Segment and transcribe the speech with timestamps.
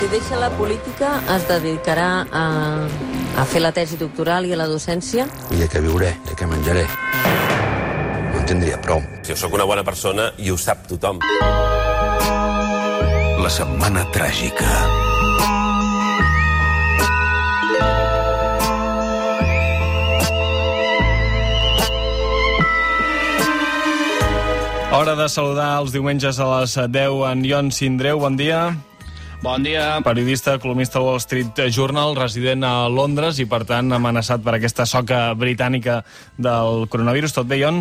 [0.00, 2.44] Si deixa la política, es dedicarà a,
[3.36, 5.26] a fer la tesi doctoral i a la docència?
[5.52, 6.86] I de què viuré, de què menjaré.
[8.30, 9.04] No en tindria prou.
[9.28, 11.20] Jo sóc una bona persona i ho sap tothom.
[13.44, 14.72] La setmana tràgica.
[24.96, 28.24] Hora de saludar els diumenges a les 10 en Ion Sindreu.
[28.24, 28.70] Bon dia.
[29.40, 30.02] Bon dia.
[30.04, 34.84] Periodista, columnista al Wall Street Journal, resident a Londres i, per tant, amenaçat per aquesta
[34.84, 36.02] soca britànica
[36.36, 37.32] del coronavirus.
[37.38, 37.80] Tot bé, Ion?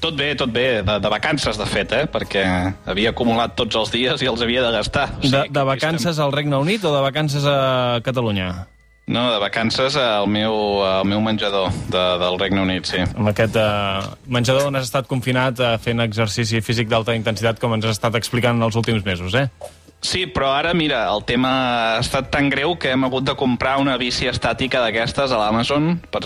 [0.00, 0.82] Tot bé, tot bé.
[0.84, 2.04] De, de vacances, de fet, eh?
[2.08, 2.44] Perquè
[2.88, 5.10] havia acumulat tots els dies i els havia de gastar.
[5.18, 8.48] O De, que de avui vacances al Regne Unit o de vacances a Catalunya?
[8.48, 8.70] Estem...
[9.04, 13.02] No, de vacances al meu, al meu menjador de, del Regne Unit, sí.
[13.04, 14.00] Amb aquest eh,
[14.32, 18.16] menjador on has estat confinat eh, fent exercici físic d'alta intensitat com ens has estat
[18.16, 19.50] explicant en els últims mesos, eh?
[20.04, 21.50] Sí, però ara, mira, el tema
[21.96, 25.94] ha estat tan greu que hem hagut de comprar una bici estàtica d'aquestes a l'Amazon
[26.12, 26.20] per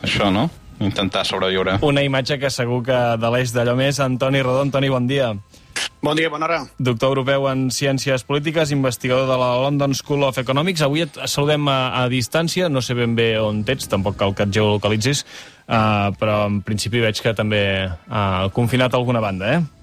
[0.00, 0.46] això, no?
[0.80, 1.76] Intentar sobreviure.
[1.84, 4.00] Una imatge que segur que de l'eix d'allò més.
[4.00, 5.28] Antoni Rodon, Toni, bon dia.
[6.02, 6.62] Bon dia, bona hora.
[6.80, 10.82] Doctor europeu en Ciències Polítiques, investigador de la London School of Economics.
[10.82, 14.48] Avui et saludem a, a distància, no sé ben bé on ets, tampoc cal que
[14.48, 15.22] et geolocalitzis,
[15.68, 19.81] uh, però en principi veig que també uh, confinat a alguna banda, eh?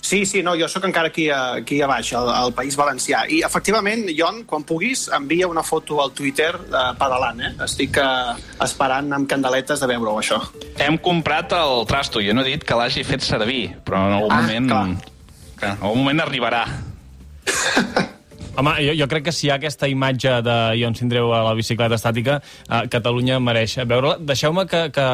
[0.00, 3.24] Sí, sí, no, jo sóc encara aquí, a- aquí a baix, al, al País Valencià.
[3.28, 7.52] I, efectivament, Jon, quan puguis, envia una foto al Twitter eh, pedalant, eh?
[7.66, 10.40] Estic eh, esperant amb candeletes de veure-ho, això.
[10.78, 12.22] Hem comprat el trasto.
[12.24, 14.68] Jo no he dit que l'hagi fet servir, però en algun Ah, moment...
[14.70, 14.86] clar.
[15.56, 16.64] Clar, en algun moment arribarà.
[18.56, 21.52] Home, jo, jo crec que si hi ha aquesta imatge de Ion Sindreu a la
[21.58, 24.16] bicicleta estàtica, eh, Catalunya mereix veure-la.
[24.16, 25.08] Deixeu-me que, que,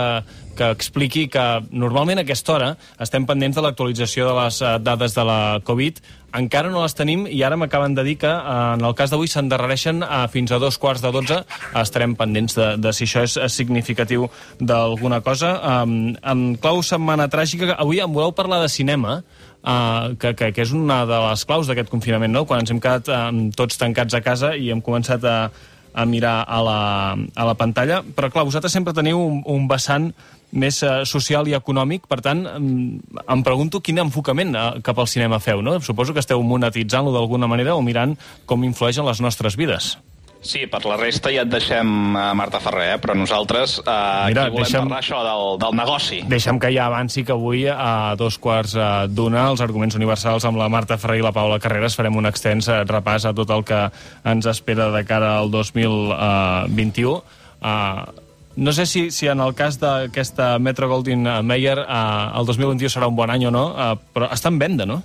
[0.54, 1.44] que expliqui que
[1.74, 2.68] normalment a aquesta hora
[3.02, 5.98] estem pendents de l'actualització de les eh, dades de la Covid.
[6.38, 9.26] Encara no les tenim i ara m'acaben de dir que eh, en el cas d'avui
[9.26, 11.42] s'endarrereixen eh, fins a dos quarts de dotze.
[11.82, 14.30] Estarem pendents de, de si això és eh, significatiu
[14.60, 15.56] d'alguna cosa.
[15.82, 19.24] Um, en clau setmana tràgica, avui em voleu parlar de cinema,
[19.62, 22.42] Uh, que, que, que és una de les claus d'aquest confinament, no?
[22.50, 25.36] quan ens hem quedat um, tots tancats a casa i hem començat a,
[25.94, 26.78] a mirar a la,
[27.14, 28.00] a la pantalla.
[28.02, 30.10] Però, clar, vosaltres sempre teniu un, un vessant
[30.52, 35.06] més uh, social i econòmic, per tant, um, em pregunto quin enfocament uh, cap al
[35.06, 35.78] cinema feu, no?
[35.80, 38.18] Suposo que esteu monetitzant-lo d'alguna manera o mirant
[38.50, 39.94] com influeix en les nostres vides.
[40.42, 42.98] Sí, per la resta ja et deixem a Marta Ferrer, eh?
[42.98, 43.92] però nosaltres eh,
[44.32, 46.18] Mira, aquí volem deixa'm- parlar això del, del negoci.
[46.26, 50.58] Deixa'm que ja avanci que avui a dos quarts eh, d'una, els arguments universals amb
[50.58, 53.62] la Marta Ferrer i la Paula Carreras farem un extens eh, repàs a tot el
[53.68, 53.84] que
[54.26, 57.22] ens espera de cara al 2021.
[57.62, 58.10] Uh,
[58.56, 63.06] no sé si, si en el cas d'aquesta Metro Goldwyn Mayer uh, el 2021 serà
[63.08, 65.04] un bon any o no, uh, però està en venda, no?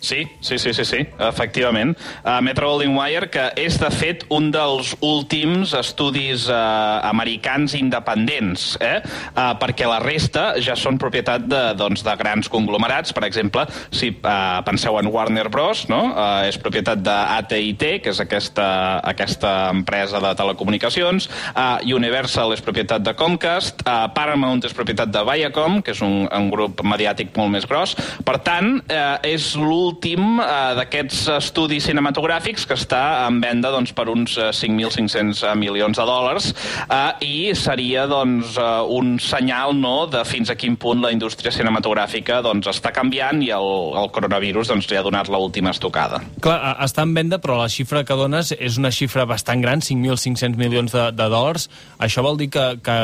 [0.00, 1.98] Sí, sí, sí, sí, sí, efectivament.
[2.22, 8.76] Uh, Metro Goldwyn Mayer, que és, de fet, un dels últims estudis uh, americans independents,
[8.78, 9.00] eh?
[9.32, 13.10] uh, perquè la resta ja són propietat de, doncs, de grans conglomerats.
[13.16, 16.12] Per exemple, si uh, penseu en Warner Bros., no?
[16.12, 18.68] uh, és propietat de AT&T, que és aquesta,
[19.02, 21.26] aquesta empresa de telecomunicacions,
[21.56, 26.22] uh, Universal és propietat de Comcast, uh, Paramount és propietat de Viacom, que és un,
[26.30, 27.98] un grup mediàtic molt més gros.
[28.22, 34.08] Per tant, uh, és l'últim eh, d'aquests estudis cinematogràfics que està en venda doncs, per
[34.12, 38.68] uns eh, 5.500 milions de dòlars eh, i seria doncs, eh,
[38.98, 43.50] un senyal no, de fins a quin punt la indústria cinematogràfica doncs, està canviant i
[43.54, 46.22] el, el coronavirus doncs, li ha donat l'última estocada.
[46.44, 50.58] Clar, està en venda, però la xifra que dones és una xifra bastant gran, 5.500
[50.60, 51.68] milions de, de dòlars.
[52.04, 52.98] Això vol dir que, que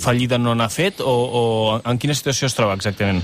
[0.00, 1.44] fallida no n'ha fet o, o
[1.84, 3.22] en quina situació es troba exactament?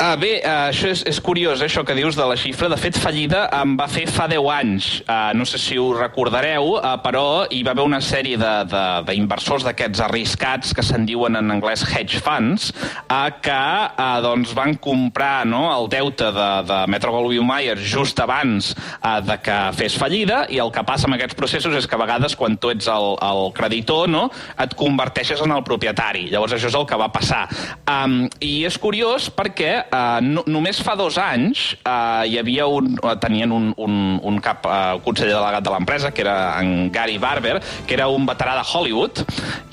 [0.00, 2.70] Ah, bé, uh, això és, és curiós, eh, això que dius de la xifra.
[2.72, 4.86] De fet, fallida em va fer fa 10 anys.
[5.02, 10.00] Uh, no sé si ho recordareu, uh, però hi va haver una sèrie d'inversors d'aquests
[10.06, 12.70] arriscats que se'n diuen en anglès hedge funds,
[13.10, 13.58] uh, que
[13.90, 19.20] uh, doncs van comprar no, el deute de, de Metro Goldwyn Mayer just abans uh,
[19.20, 22.38] de que fes fallida, i el que passa amb aquests processos és que a vegades
[22.40, 24.24] quan tu ets el, el creditor, no,
[24.56, 26.30] et converteixes en el propietari.
[26.32, 27.44] Llavors això és el que va passar.
[27.84, 32.94] Um, I és curiós perquè uh, no, només fa dos anys uh, hi havia un,
[33.02, 33.94] uh, tenien un, un,
[34.26, 38.26] un cap uh, conseller delegat de l'empresa, que era en Gary Barber, que era un
[38.28, 39.24] veterà de Hollywood,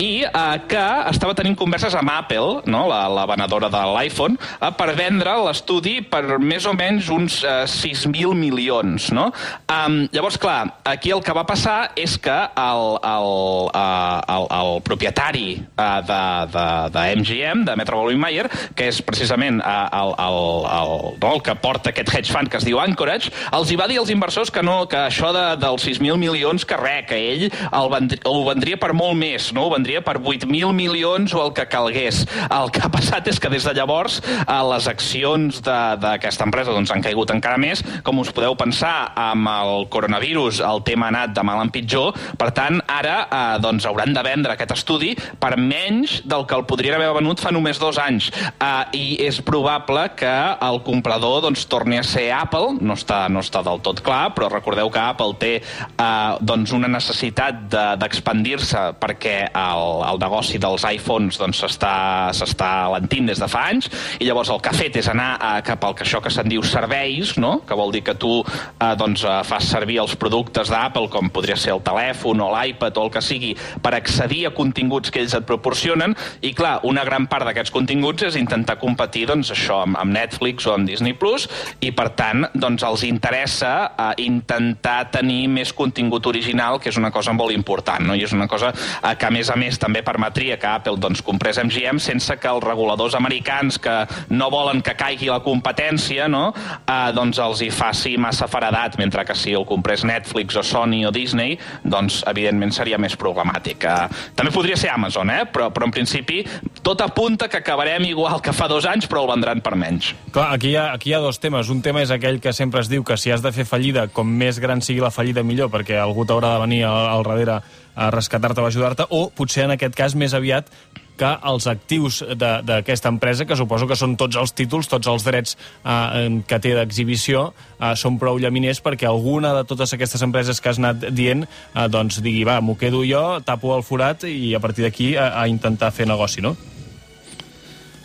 [0.01, 2.85] i uh, que estava tenint converses amb Apple, no?
[2.89, 7.65] la, la venedora de l'iPhone, uh, per vendre l'estudi per més o menys uns uh,
[7.69, 9.09] 6.000 milions.
[9.15, 9.29] No?
[9.71, 13.31] Um, llavors, clar, aquí el que va passar és que el, el,
[13.71, 16.21] uh, el, el propietari uh, de,
[16.53, 18.47] de, de MGM, de Metro Goldwyn Mayer,
[18.77, 20.39] que és precisament uh, el, el,
[20.77, 23.87] el, no, el que porta aquest hedge fund que es diu Anchorage, els hi va
[23.89, 27.45] dir als inversors que no, que això de, dels 6.000 milions que res, que ell
[27.47, 29.67] el, vendria, el vendria per molt més, no?
[29.67, 32.23] ho vendria per 8.000 milions o el que calgués.
[32.47, 36.91] El que ha passat és que des de llavors uh, les accions d'aquesta empresa doncs,
[36.93, 37.83] han caigut encara més.
[38.05, 42.15] Com us podeu pensar, amb el coronavirus el tema ha anat de mal en pitjor,
[42.39, 46.65] per tant, ara eh, doncs, hauran de vendre aquest estudi per menys del que el
[46.69, 48.29] podrien haver venut fa només dos anys.
[48.53, 50.33] Eh, I és probable que
[50.67, 54.49] el comprador doncs, torni a ser Apple, no està, no està del tot clar, però
[54.51, 57.63] recordeu que Apple té eh, doncs, una necessitat
[57.99, 61.93] d'expandir-se de, perquè el, el negoci dels iPhones doncs, s'està
[62.31, 63.89] doncs, alentint des de fa anys,
[64.19, 66.49] i llavors el que ha fet és anar eh, cap al que això que se'n
[66.51, 67.57] diu serveis, no?
[67.67, 71.57] que vol dir que tu eh, doncs, eh, fas servir els productes d'Apple, com podria
[71.59, 73.53] ser el telèfon o l'iPad o el que sigui,
[73.83, 78.27] per accedir a continguts que ells et proporcionen, i clar, una gran part d'aquests continguts
[78.29, 81.47] és intentar competir doncs, això amb, amb Netflix o amb Disney+, Plus
[81.81, 87.11] i per tant doncs, els interessa eh, intentar tenir més contingut original, que és una
[87.13, 88.17] cosa molt important, no?
[88.17, 91.23] i és una cosa eh, que a més a més també permetria que Apple doncs,
[91.25, 93.95] comprés MGM sense que els reguladors americans que
[94.35, 96.49] no volen que caigui la competència no?
[96.53, 101.03] eh, doncs els hi faci massa faradat, mentre que si el comprés Netflix o Sony
[101.07, 103.87] o Disney, doncs evidentment seria més problemàtic.
[103.87, 105.43] Eh, també podria ser Amazon, eh?
[105.51, 106.43] però, però en principi
[106.87, 110.13] tot apunta que acabarem igual que fa dos anys, però el vendran per menys.
[110.31, 111.67] Clar, aquí hi, ha, aquí hi ha dos temes.
[111.67, 114.29] Un tema és aquell que sempre es diu que si has de fer fallida, com
[114.39, 117.57] més gran sigui la fallida millor, perquè algú t'haurà de venir al, al darrere
[117.97, 120.71] a rescatar-te o ajudar-te, o potser en aquest cas més aviat
[121.17, 125.57] que els actius d'aquesta empresa, que suposo que són tots els títols, tots els drets
[125.57, 127.49] eh, que té d'exhibició,
[127.81, 131.87] eh, són prou llaminers perquè alguna de totes aquestes empreses que has anat dient eh,
[131.91, 135.47] doncs digui, va, m'ho quedo jo, tapo el forat i a partir d'aquí a, a
[135.51, 136.55] intentar fer negoci, no?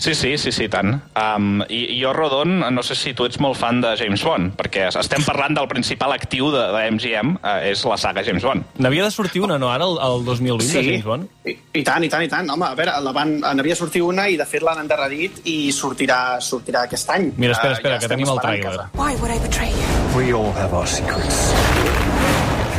[0.03, 0.97] Sí, sí, sí, sí, tant.
[1.15, 4.49] Um, i, I jo, Rodon, no sé si tu ets molt fan de James Bond,
[4.59, 8.65] perquè estem parlant del principal actiu de, de MGM, uh, és la saga James Bond.
[8.83, 10.75] N'havia de sortir una, no, ara, el, el 2020, Sí.
[10.81, 11.29] de James Bond?
[11.47, 12.51] I, I tant, i tant, i tant.
[12.51, 16.19] Home, a veure, la van, n'havia sortit una i de fet l'han endarrerit i sortirà,
[16.43, 17.31] sortirà aquest any.
[17.37, 18.65] Mira, espera, Eh, espera, que estem tenim el tràiler.
[18.73, 18.91] casa.
[18.99, 20.19] Why would I betray you?
[20.19, 21.45] We all have our secrets.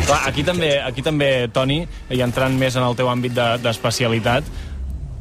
[0.04, 1.80] Clar, aquí també, aquí també, Toni,
[2.12, 4.44] i entrant més en el teu àmbit de- d'especialitat,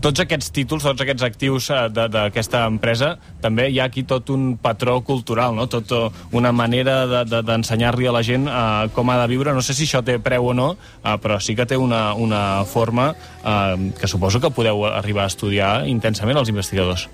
[0.03, 4.29] tots aquests títols, tots aquests actius eh, de- d'aquesta empresa, també hi ha aquí tot
[4.35, 5.69] un patró cultural, no?
[5.71, 9.55] tot eh, una manera de- de- d'ensenyar-li a la gent eh, com ha de viure.
[9.55, 10.73] No sé si això té preu o no,
[11.05, 13.15] eh, però sí que té una, una forma
[13.45, 17.09] eh, que suposo que podeu arribar a estudiar intensament els investigadors.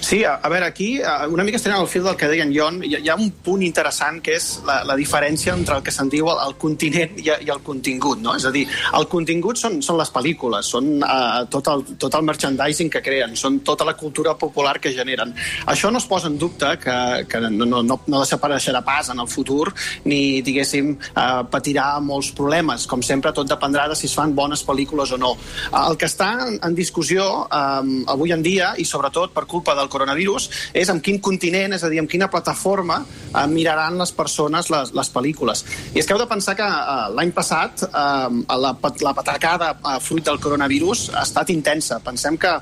[0.00, 2.78] Sí, a, a veure, aquí, una mica estirant el fil del que deia en Jon,
[2.84, 6.08] hi, hi ha un punt interessant que és la, la diferència entre el que se'n
[6.12, 8.32] diu el, el continent i, i el contingut, no?
[8.38, 8.64] És a dir,
[8.96, 13.36] el contingut són, són les pel·lícules, són uh, tot, el, tot el merchandising que creen,
[13.36, 15.34] són tota la cultura popular que generen.
[15.68, 16.96] Això no es posa en dubte que,
[17.28, 19.74] que no, no, no, no desapareixerà pas en el futur,
[20.08, 22.86] ni, diguéssim, uh, patirà molts problemes.
[22.88, 25.34] Com sempre, tot dependrà de si es fan bones pel·lícules o no.
[25.68, 29.57] Uh, el que està en, en discussió um, avui en dia, i sobretot per culpa
[29.66, 34.12] del coronavirus, és en quin continent, és a dir, en quina plataforma eh, miraran les
[34.12, 35.64] persones les, les pel·lícules.
[35.94, 38.74] I és que heu de pensar que eh, l'any passat eh, la,
[39.04, 42.00] la patacada eh, fruit del coronavirus ha estat intensa.
[42.04, 42.58] Pensem que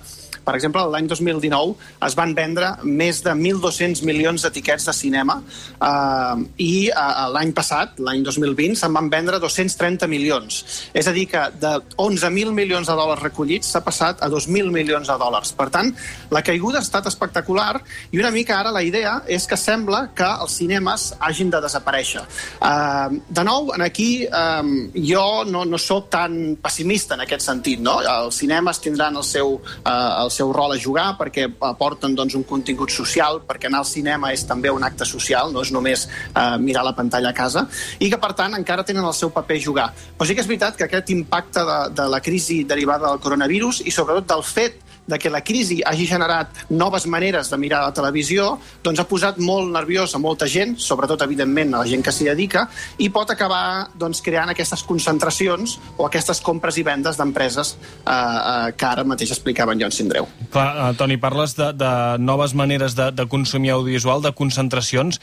[0.46, 1.74] per exemple, l'any 2019
[2.06, 7.50] es van vendre més de 1.200 milions de tiquets de cinema eh, i eh, l'any
[7.56, 10.60] passat, l'any 2020, se'n van vendre 230 milions.
[10.94, 11.72] És a dir, que de
[12.02, 15.52] 11.000 milions de dòlars recollits s'ha passat a 2.000 milions de dòlars.
[15.58, 15.90] Per tant,
[16.30, 17.80] la caiguda ha estat espectacular
[18.12, 22.22] i una mica ara la idea és que sembla que els cinemes hagin de desaparèixer.
[22.70, 24.62] Eh, de nou, en aquí eh,
[25.10, 27.82] jo no, no sóc tan pessimista en aquest sentit.
[27.82, 27.98] No?
[28.00, 32.44] Els cinemes tindran el seu, eh, el seu rol a jugar perquè aporten doncs, un
[32.48, 36.56] contingut social, perquè anar al cinema és també un acte social, no és només eh,
[36.62, 37.66] mirar la pantalla a casa,
[37.98, 39.90] i que per tant encara tenen el seu paper a jugar.
[40.16, 43.82] Però sí que és veritat que aquest impacte de, de la crisi derivada del coronavirus
[43.86, 47.94] i sobretot del fet de que la crisi hagi generat noves maneres de mirar la
[47.94, 52.14] televisió, doncs ha posat molt nerviós a molta gent, sobretot, evidentment, a la gent que
[52.14, 52.66] s'hi dedica,
[52.98, 58.72] i pot acabar doncs, creant aquestes concentracions o aquestes compres i vendes d'empreses eh, eh,
[58.76, 60.28] que ara mateix explicava en Joan Sindreu.
[60.50, 65.20] Clar, uh, Toni, parles de, de noves maneres de, de consumir audiovisual, de concentracions.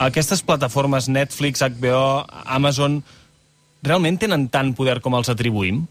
[0.00, 3.00] Aquestes plataformes Netflix, HBO, Amazon,
[3.86, 5.84] realment tenen tant poder com els atribuïm?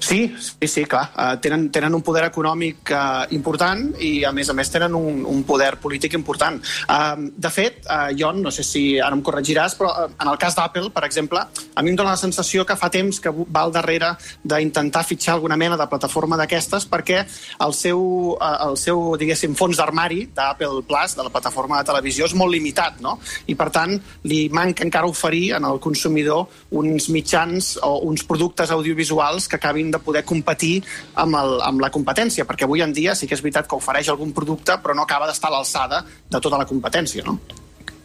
[0.00, 1.10] Sí, sí, sí, clar.
[1.14, 5.24] Uh, tenen, tenen un poder econòmic uh, important i, a més a més, tenen un,
[5.28, 6.60] un poder polític important.
[6.86, 10.38] Uh, de fet, uh, Jon, no sé si ara em corregiràs, però uh, en el
[10.40, 13.64] cas d'Apple, per exemple, a mi em dóna la sensació que fa temps que va
[13.64, 17.22] al darrere d'intentar fitxar alguna mena de plataforma d'aquestes perquè
[17.66, 18.02] el seu,
[18.36, 22.54] uh, el seu diguéssim, fons d'armari d'Apple Plus, de la plataforma de televisió, és molt
[22.54, 23.18] limitat, no?
[23.46, 23.96] I, per tant,
[24.28, 29.90] li manca encara oferir en el consumidor uns mitjans o uns productes audiovisuals que acabin
[29.90, 30.82] de poder competir
[31.14, 34.10] amb, el, amb la competència, perquè avui en dia sí que és veritat que ofereix
[34.10, 37.38] algun producte, però no acaba d'estar a l'alçada de tota la competència, no?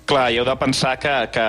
[0.06, 1.44] Clar, i heu de pensar que, que,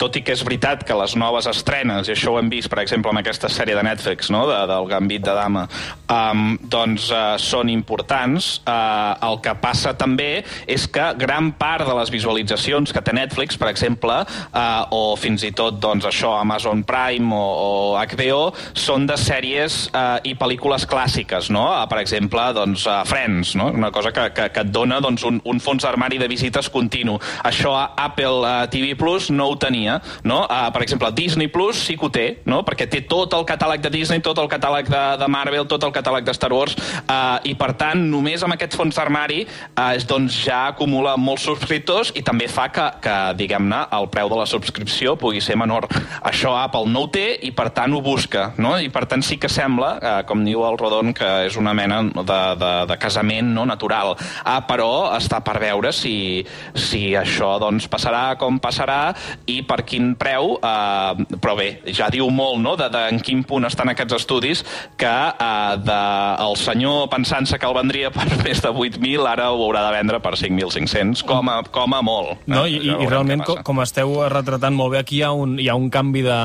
[0.00, 2.80] tot i que és veritat que les noves estrenes, i això ho hem vist, per
[2.80, 5.66] exemple, amb aquesta sèrie de Netflix, no?, de, del Gambit de Dama,
[6.08, 8.62] um, doncs uh, són importants.
[8.64, 13.60] Uh, el que passa també és que gran part de les visualitzacions que té Netflix,
[13.60, 14.62] per exemple, uh,
[14.96, 18.40] o fins i tot, doncs, això, Amazon Prime o, o HBO,
[18.72, 23.68] són de sèries uh, i pel·lícules clàssiques, no?, uh, per exemple, doncs, uh, Friends, no?,
[23.76, 27.20] una cosa que, que, que et dona doncs, un, un fons d'armari de visites continu.
[27.44, 30.44] Això Apple uh, TV Plus no ho tenia, no?
[30.46, 32.62] Uh, per exemple, Disney Plus sí que ho té, no?
[32.66, 35.94] Perquè té tot el catàleg de Disney, tot el catàleg de, de Marvel, tot el
[35.94, 40.38] catàleg de Star Wars, uh, i per tant, només amb aquest fons d'armari uh, doncs
[40.46, 45.16] ja acumula molts subscriptors i també fa que, que diguem-ne, el preu de la subscripció
[45.20, 45.88] pugui ser menor.
[46.24, 48.76] Això Apple no ho té i per tant ho busca, no?
[48.80, 52.00] I per tant sí que sembla, uh, com diu el Rodon, que és una mena
[52.06, 54.14] de, de, de casament no natural.
[54.44, 56.44] Uh, però està per veure si,
[56.78, 59.14] si això doncs, passarà com passarà
[59.50, 63.44] i per quin preu, eh, però bé, ja diu molt no, de, de en quin
[63.46, 64.64] punt estan aquests estudis
[65.00, 66.00] que eh, de,
[66.44, 70.22] el senyor pensant-se que el vendria per més de 8.000 ara ho haurà de vendre
[70.24, 72.44] per 5.500 com, a, com a molt.
[72.46, 72.76] No, eh?
[72.76, 75.70] i, i, i realment, com, com esteu retratant molt bé, aquí hi ha un, hi
[75.70, 76.38] ha un canvi de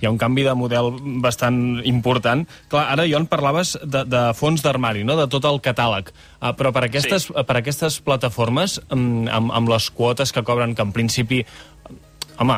[0.00, 2.46] hi ha un canvi de model bastant important.
[2.72, 5.16] Clar, ara, jo en parlaves de, de fons d'armari, no?
[5.18, 6.08] de tot el catàleg.
[6.40, 7.44] Uh, però per aquestes, sí.
[7.46, 11.44] per aquestes plataformes, um, amb, amb les quotes que cobren, que en principi
[12.40, 12.56] home,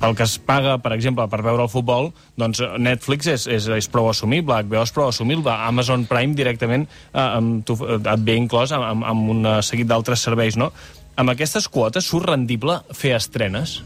[0.00, 2.08] pel que es paga, per exemple, per veure el futbol,
[2.40, 7.20] doncs Netflix és, és, és prou assumible, HBO és prou assumible, Amazon Prime directament eh,
[7.20, 10.72] amb, tu, et ve inclòs amb, amb un seguit d'altres serveis, no?
[11.18, 13.80] Amb aquestes quotes surt rendible fer estrenes?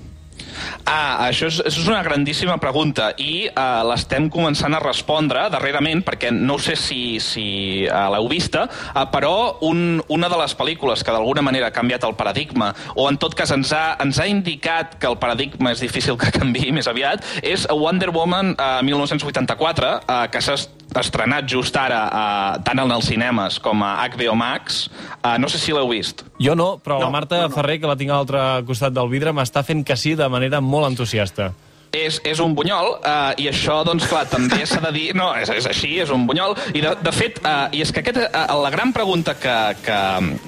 [0.85, 3.13] Ah, això és, això és una grandíssima pregunta.
[3.23, 7.47] I uh, l'estem començant a respondre darrerament, perquè no sé si, si
[7.87, 12.07] uh, l'heu vista, uh, però un, una de les pel·lícules que d'alguna manera ha canviat
[12.09, 15.83] el paradigma, o en tot cas ens ha, ens ha indicat que el paradigma és
[15.85, 20.59] difícil que canvi més aviat, és Wonder Woman uh, 1984, uh, que s'ha
[21.01, 24.87] estrenat just ara uh, tant en els cinemes com a HBO Max.
[25.23, 26.25] Uh, no sé si l'heu vist.
[26.43, 27.55] Jo no, però No, la Marta no, no.
[27.55, 30.61] Ferrer, que la tinc a l'altre costat del vidre, m'està fent que sí de manera
[30.61, 31.53] molt entusiasta.
[31.93, 35.05] És, és un bunyol, eh, i això, doncs, clar, també s'ha de dir...
[35.17, 36.57] No, és, és així, és un bunyol.
[36.73, 39.99] I, de, de fet, eh, i és que aquest, eh, la gran pregunta que, que,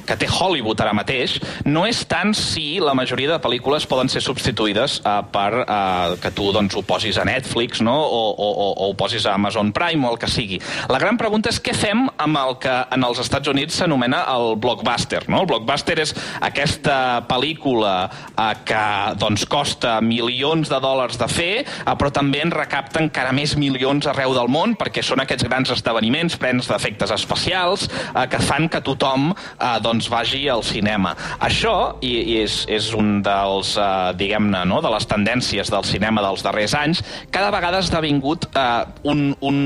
[0.09, 1.37] que té Hollywood ara mateix
[1.69, 6.33] no és tant si la majoria de pel·lícules poden ser substituïdes eh, per eh, que
[6.35, 9.75] tu doncs, ho posis a Netflix, no?, o, o, o, o ho posis a Amazon
[9.77, 10.61] Prime o el que sigui.
[10.89, 14.55] La gran pregunta és què fem amb el que en els Estats Units s'anomena el
[14.61, 15.43] blockbuster, no?
[15.45, 16.97] El blockbuster és aquesta
[17.29, 18.85] pel·lícula eh, que
[19.21, 24.07] doncs, costa milions de dòlars de fer, eh, però també en recapta encara més milions
[24.11, 28.83] arreu del món, perquè són aquests grans esdeveniments plens d'efectes especials eh, que fan que
[28.85, 31.15] tothom eh, doncs vagi al cinema.
[31.43, 31.75] Això,
[32.05, 36.45] i, i és, és un dels, eh, diguem-ne, no, de les tendències del cinema dels
[36.45, 37.03] darrers anys,
[37.35, 39.59] cada vegada ha esdevingut eh, un, un,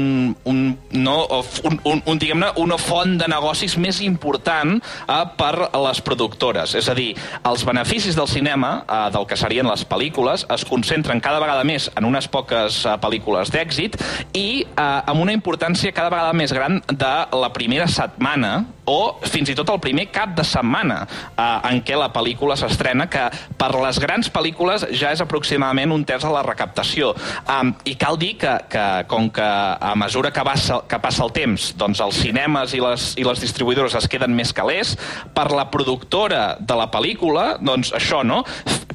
[0.49, 1.17] un, no,
[1.65, 6.75] un, un, un, diguem-ne, una font de negocis més important eh, per les productores.
[6.79, 7.11] És a dir,
[7.49, 11.89] els beneficis del cinema, eh, del que serien les pel·lícules, es concentren cada vegada més
[11.97, 13.99] en unes poques uh, pel·lícules d'èxit
[14.39, 19.53] i uh, amb una importància cada vegada més gran de la primera setmana o fins
[19.53, 23.27] i tot el primer cap de setmana uh, en què la pel·lícula s'estrena, que
[23.61, 27.13] per les grans pel·lícules ja és aproximadament un terç de la recaptació.
[27.45, 31.35] Um, I cal dir que, que com que a mesura que passa, que passa el
[31.37, 34.97] temps, doncs els cinemes i les, i les distribuïdores es queden més calés,
[35.35, 38.45] per la productora de la pel·lícula, doncs això, no?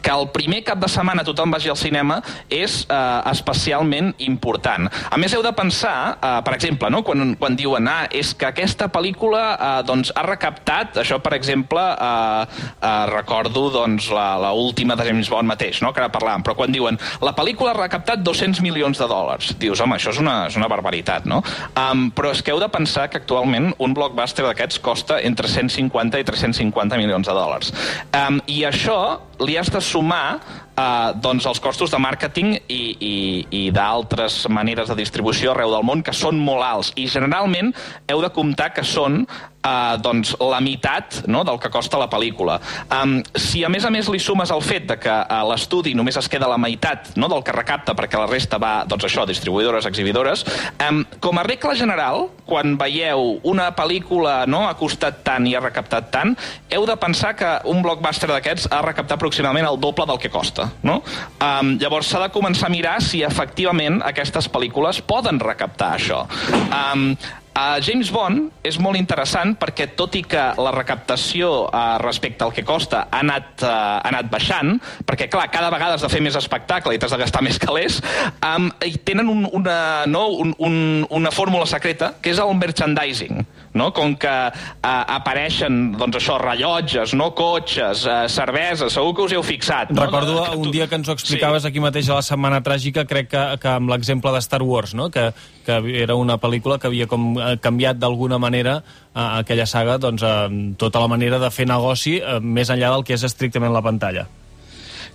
[0.03, 2.19] que el primer cap de setmana tothom vagi al cinema
[2.51, 4.89] és uh, especialment important.
[4.91, 7.03] A més, heu de pensar, uh, per exemple, no?
[7.07, 11.81] quan, quan diuen ah, és que aquesta pel·lícula uh, doncs, ha recaptat, això, per exemple,
[11.81, 15.93] uh, uh, recordo doncs, la, la última de James Bond mateix, no?
[15.93, 19.81] que ara parlàvem, però quan diuen la pel·lícula ha recaptat 200 milions de dòlars, dius,
[19.83, 21.41] home, això és una, és una barbaritat, no?
[21.79, 26.21] Um, però és que heu de pensar que actualment un blockbuster d'aquests costa entre 150
[26.21, 27.73] i 350 milions de dòlars.
[28.11, 28.99] Um, I això
[29.43, 30.39] li has de sumar
[30.77, 33.15] eh, doncs els costos de màrqueting i, i,
[33.49, 37.73] i d'altres maneres de distribució arreu del món que són molt alts i generalment
[38.11, 39.23] heu de comptar que són
[39.63, 42.59] eh, doncs la meitat no, del que costa la pel·lícula.
[42.91, 46.17] Um, si a més a més li sumes el fet de que a l'estudi només
[46.19, 49.87] es queda la meitat no, del que recapta perquè la resta va, doncs això, distribuïdores,
[49.89, 50.45] exhibidores,
[50.89, 55.63] um, com a regla general, quan veieu una pel·lícula no, ha costat tant i ha
[55.63, 56.35] recaptat tant,
[56.73, 60.69] heu de pensar que un blockbuster d'aquests ha recaptat aproximadament el doble del que costa.
[60.83, 60.99] No?
[61.39, 66.23] Um, llavors s'ha de començar a mirar si efectivament aquestes pel·lícules poden recaptar això.
[66.67, 67.13] Um,
[67.53, 72.53] Uh, James Bond és molt interessant perquè, tot i que la recaptació uh, respecte al
[72.55, 73.69] que costa ha anat, uh,
[73.99, 77.19] ha anat baixant, perquè, clar, cada vegada has de fer més espectacle i t'has de
[77.21, 77.99] gastar més calés,
[78.41, 79.77] um, i tenen un, una,
[80.09, 80.79] no, un, un,
[81.13, 83.45] una fórmula secreta, que és el merchandising.
[83.73, 83.91] No?
[83.93, 84.53] Com que uh,
[84.83, 89.89] apareixen doncs això, rellotges, no cotxes, uh, cerveses, segur que us heu fixat.
[89.91, 90.05] No?
[90.05, 91.69] Recordo que un tu- dia que ens ho explicaves Sí.
[91.69, 95.09] aquí mateix a la Setmana Tràgica, crec que, que amb l'exemple de Star Wars, no?
[95.09, 95.31] que,
[95.65, 100.21] que era una pel·lícula que havia com eh, canviat d'alguna manera a aquella saga doncs,
[100.23, 103.81] eh, tota la manera de fer negoci eh, més enllà del que és estrictament la
[103.81, 104.27] pantalla.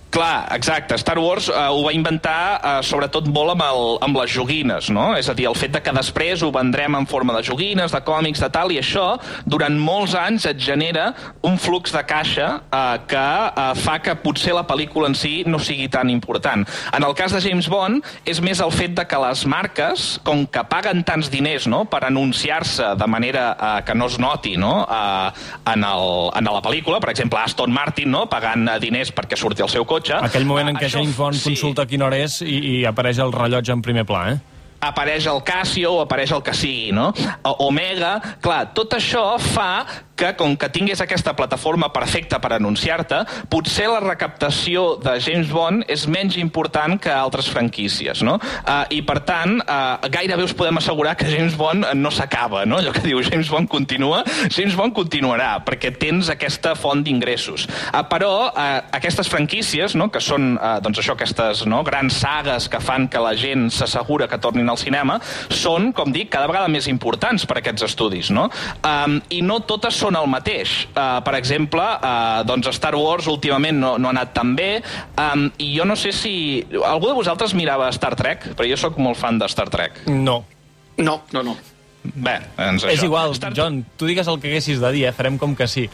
[0.09, 0.97] Clar, exacte.
[0.97, 5.11] Star Wars uh, ho va inventar uh, sobretot molt amb, el, amb les joguines, no?
[5.19, 8.01] És a dir, el fet de que després ho vendrem en forma de joguines, de
[8.01, 11.11] còmics, de tal, i això durant molts anys et genera
[11.45, 15.59] un flux de caixa uh, que uh, fa que potser la pel·lícula en si no
[15.61, 16.65] sigui tan important.
[16.97, 20.41] En el cas de James Bond és més el fet de que les marques, com
[20.49, 21.83] que paguen tants diners no?
[21.85, 24.73] per anunciar-se de manera uh, que no es noti no?
[24.89, 25.29] uh,
[25.69, 28.25] en, el, en la pel·lícula, per exemple, Aston Martin no?
[28.31, 29.98] pagant uh, diners perquè surti el seu cotxe,
[30.29, 31.51] Aquell moment en què James Bond sí.
[31.51, 34.59] consulta quina hora és i, i apareix el rellotge en primer pla, eh?
[34.79, 37.09] apareix el Casio o apareix el que sigui, no?
[37.65, 38.13] Omega,
[38.43, 39.83] clar, tot això fa
[40.19, 43.21] que, com que tingués aquesta plataforma perfecta per anunciar-te,
[43.51, 48.35] potser la recaptació de James Bond és menys important que altres franquícies, no?
[48.39, 52.81] Uh, I, per tant, uh, gairebé us podem assegurar que James Bond no s'acaba, no?
[52.81, 57.67] Allò que diu James Bond continua, James Bond continuarà, perquè tens aquesta font d'ingressos.
[57.93, 58.67] Uh, però uh,
[58.99, 63.23] aquestes franquícies, no?, que són, uh, doncs això, aquestes no, grans sagues que fan que
[63.23, 65.19] la gent s'assegura que tornin al cinema,
[65.53, 68.49] són, com dic, cada vegada més importants per a aquests estudis, no?
[68.83, 70.87] Um, I no totes són el mateix.
[70.93, 74.81] Uh, per exemple, uh, doncs Star Wars últimament no, no ha anat tan bé,
[75.17, 76.63] um, i jo no sé si...
[76.85, 78.51] Algú de vosaltres mirava Star Trek?
[78.55, 80.03] Però jo sóc molt fan de Star Trek.
[80.07, 80.43] No.
[80.97, 81.57] No, no, no.
[82.03, 83.09] Bé, doncs És això.
[83.09, 85.13] igual, Star John, tu digues el que haguessis de dir, eh?
[85.15, 85.89] farem com que sí.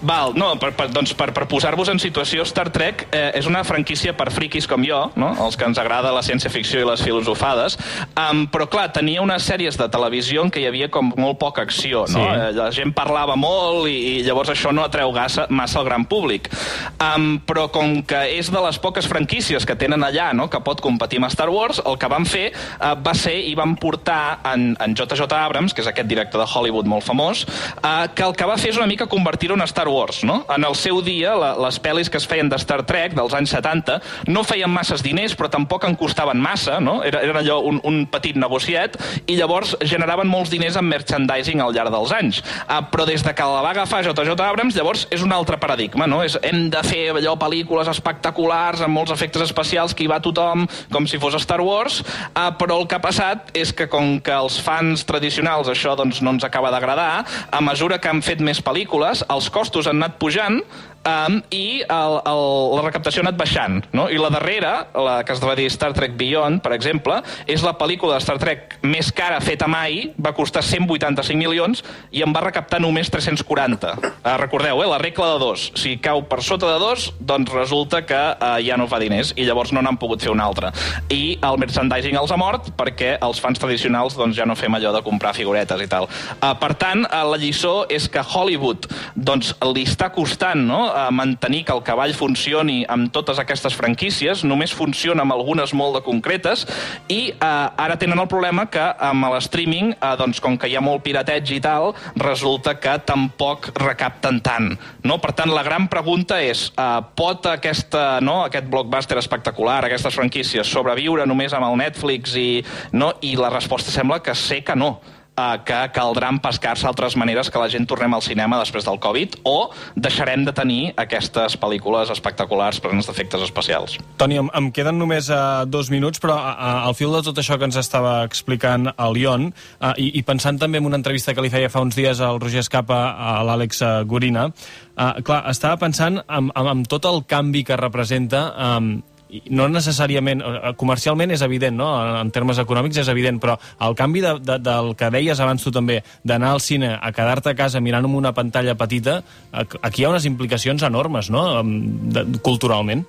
[0.00, 3.60] Val, no, per, per, doncs per, per posar-vos en situació, Star Trek eh, és una
[3.68, 5.32] franquícia per friquis com jo, no?
[5.44, 7.76] els que ens agrada la ciència-ficció i les filosofades,
[8.14, 11.64] um, però clar, tenia unes sèries de televisió en què hi havia com molt poca
[11.66, 12.22] acció, no?
[12.24, 12.38] Sí.
[12.40, 16.06] Eh, la gent parlava molt i, i llavors això no atreu gassa, massa al gran
[16.08, 16.48] públic.
[16.96, 20.80] Um, però com que és de les poques franquícies que tenen allà, no?, que pot
[20.80, 24.72] competir amb Star Wars, el que van fer uh, va ser i van portar en,
[24.80, 25.28] en J.J.
[25.36, 27.44] Abrams, que és aquest director de Hollywood molt famós,
[27.82, 30.40] uh, que el que va fer és una mica convertir-ho en Star Wars, no?
[30.52, 33.52] En el seu dia, la, les pel·lis que es feien de Star Trek, dels anys
[33.56, 33.98] 70,
[34.30, 37.00] no feien masses diners, però tampoc en costaven massa, no?
[37.06, 41.74] Era, era allò un, un petit negociet, i llavors generaven molts diners en merchandising al
[41.76, 42.40] llarg dels anys.
[42.64, 44.36] Uh, però des de que la va agafar J.J.
[44.46, 46.22] Abrams, llavors és un altre paradigma, no?
[46.26, 50.66] És, hem de fer allò pel·lícules espectaculars, amb molts efectes especials, que hi va tothom,
[50.92, 52.00] com si fos Star Wars,
[52.32, 56.20] uh, però el que ha passat és que com que els fans tradicionals això doncs,
[56.24, 60.18] no ens acaba d'agradar, a mesura que han fet més pel·lícules, els costos han anat
[60.18, 60.60] pujant
[61.06, 62.42] um, i el, el,
[62.76, 63.80] la recaptació ha anat baixant.
[63.96, 64.06] No?
[64.10, 67.74] I la darrera, la que es va dir Star Trek Beyond, per exemple, és la
[67.78, 71.84] pel·lícula de Star Trek més cara feta mai, va costar 185 milions
[72.14, 73.94] i en va recaptar només 340.
[74.10, 75.70] Uh, recordeu, eh, la regla de dos.
[75.80, 79.46] Si cau per sota de dos, doncs resulta que uh, ja no fa diners i
[79.48, 80.72] llavors no n'han pogut fer una altra.
[81.12, 84.92] I el merchandising els ha mort perquè els fans tradicionals doncs, ja no fem allò
[84.94, 86.08] de comprar figuretes i tal.
[86.40, 90.89] Uh, per tant, uh, la lliçó és que Hollywood doncs, li està costant no?
[90.94, 95.98] A mantenir que el cavall funcioni amb totes aquestes franquícies, només funciona amb algunes molt
[95.98, 96.66] de concretes,
[97.08, 100.84] i eh, ara tenen el problema que amb l'streaming, eh, doncs, com que hi ha
[100.84, 104.72] molt pirateig i tal, resulta que tampoc recapten tant.
[105.04, 105.20] No?
[105.22, 110.68] Per tant, la gran pregunta és, eh, pot aquesta, no, aquest blockbuster espectacular, aquestes franquícies,
[110.68, 112.36] sobreviure només amb el Netflix?
[112.36, 112.50] I,
[112.92, 113.14] no?
[113.22, 114.98] I la resposta sembla que sé que no
[115.40, 119.38] eh, que caldrà empescar-se altres maneres que la gent tornem al cinema després del Covid
[119.48, 123.96] o deixarem de tenir aquestes pel·lícules espectaculars plenes d'efectes especials.
[124.20, 127.58] Toni, em, em queden només uh, dos minuts, però uh, al fil de tot això
[127.58, 131.44] que ens estava explicant el Ion, uh, i, i pensant també en una entrevista que
[131.44, 136.20] li feia fa uns dies al Roger Escapa a l'Àlex Gorina, uh, clar, estava pensant
[136.26, 139.09] en, en, en tot el canvi que representa i
[139.50, 141.90] no necessàriament, eh, comercialment és evident, no?
[142.20, 145.72] en termes econòmics és evident, però el canvi de, de, del que deies abans tu
[145.74, 149.20] també, d'anar al cine a quedar-te a casa mirant amb una pantalla petita,
[149.52, 153.06] aquí hi ha unes implicacions enormes, no?, de, culturalment.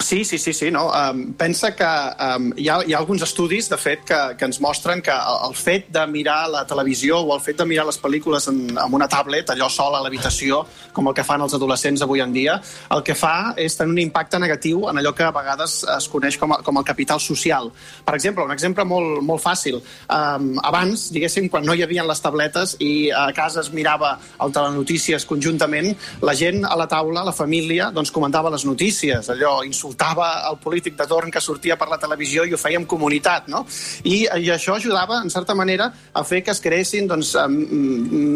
[0.00, 0.90] Sí, sí, sí, sí, no.
[0.90, 4.58] Um, pensa que um, hi, ha, hi ha alguns estudis, de fet, que, que ens
[4.60, 7.96] mostren que el, el fet de mirar la televisió o el fet de mirar les
[8.02, 12.02] pel·lícules en, amb una tablet, allò sol a l'habitació, com el que fan els adolescents
[12.04, 12.58] avui en dia,
[12.92, 16.36] el que fa és tenir un impacte negatiu en allò que a vegades es coneix
[16.42, 17.70] com a, com el capital social.
[18.04, 19.80] Per exemple, un exemple molt, molt fàcil.
[20.10, 24.52] Um, abans, diguéssim, quan no hi havia les tabletes i a casa es mirava el
[24.52, 30.48] telenotícies conjuntament, la gent a la taula, la família, doncs comentava les notícies, allò insultava
[30.48, 33.64] el polític de torn que sortia per la televisió i ho feia en comunitat, no?
[34.04, 37.34] I, i això ajudava, en certa manera, a fer que es creessin doncs,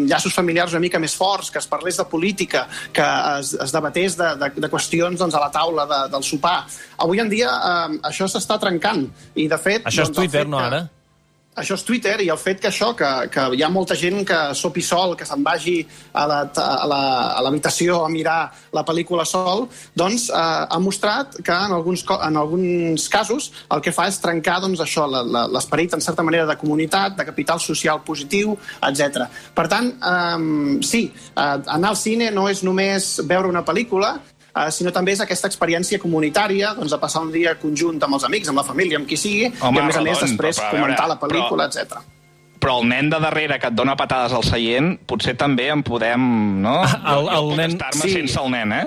[0.09, 3.07] llaços familiars una mica més forts, que es parlés de política, que
[3.39, 6.61] es, es debatés de, de, de qüestions doncs, a la taula de, del sopar.
[6.99, 9.89] Avui en dia eh, això s'està trencant i, de fet...
[9.89, 10.53] Això és doncs, Twitter, que...
[10.53, 10.85] no, ara?
[11.59, 14.39] Això és Twitter i el fet que això, que, que hi ha molta gent que
[14.59, 15.77] sopi sol, que se'n vagi
[16.13, 18.39] a l'habitació a, a, a mirar
[18.75, 19.67] la pel·lícula sol,
[19.99, 24.61] doncs eh, ha mostrat que en alguns, en alguns casos el que fa és trencar
[24.65, 28.57] doncs, això, l'esperit en certa manera de comunitat, de capital social positiu,
[28.89, 29.29] etc.
[29.55, 34.17] Per tant, eh, sí, eh, anar al cine no és només veure una pel·lícula,
[34.67, 38.25] uh, sinó també és aquesta experiència comunitària doncs, de passar un dia conjunt amb els
[38.25, 40.71] amics, amb la família, amb qui sigui, Home, i a més a més després però,
[40.71, 42.03] però, comentar la pel·lícula, però- etc.
[42.59, 46.61] Però el nen de darrere que et dona patades al seient, potser també en podem,
[46.61, 46.81] no?
[46.83, 48.11] El- el jo puc nen- estar-me sí.
[48.17, 48.87] sense el nen, eh?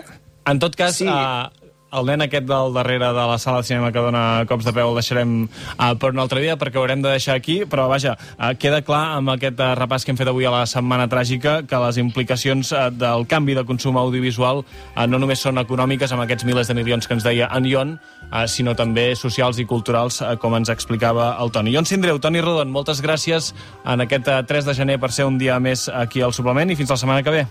[0.51, 1.07] En tot cas, sí.
[1.07, 1.47] uh,
[1.91, 4.89] el nen aquest del darrere de la sala de cinema que dona cops de peu
[4.89, 8.15] el deixarem uh, per un altre dia perquè ho haurem de deixar aquí, però vaja,
[8.15, 11.59] uh, queda clar amb aquest uh, repàs que hem fet avui a la Setmana Tràgica
[11.67, 16.23] que les implicacions uh, del canvi de consum audiovisual uh, no només són econòmiques amb
[16.25, 17.95] aquests milers de milions que ens deia en Ion,
[18.31, 21.75] uh, sinó també socials i culturals, uh, com ens explicava el Toni.
[21.75, 23.51] Ion Sindreu, Toni Rodon, moltes gràcies
[23.83, 26.79] en aquest uh, 3 de gener per ser un dia més aquí al Suplement i
[26.79, 27.45] fins la setmana que ve.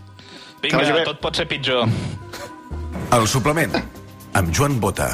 [0.60, 1.88] Vinga, tot pot ser pitjor.
[3.16, 3.72] El suplement,
[4.32, 5.10] amb Joan Bota.